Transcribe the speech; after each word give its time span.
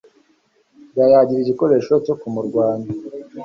bayagira 0.95 1.39
igikoresho 1.41 1.93
cyo 2.05 2.15
kumurwanya, 2.19 2.89